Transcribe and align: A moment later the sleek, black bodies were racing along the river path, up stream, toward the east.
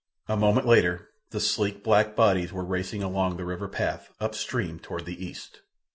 A 0.27 0.35
moment 0.35 0.65
later 0.65 1.09
the 1.29 1.39
sleek, 1.39 1.83
black 1.83 2.15
bodies 2.15 2.51
were 2.51 2.65
racing 2.65 3.03
along 3.03 3.37
the 3.37 3.45
river 3.45 3.67
path, 3.67 4.11
up 4.19 4.33
stream, 4.33 4.79
toward 4.79 5.05
the 5.05 5.23
east. 5.23 5.61